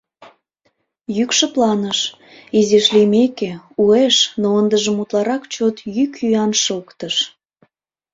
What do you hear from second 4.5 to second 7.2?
ындыжым утларак чот йӱк-йӱан шоктыш.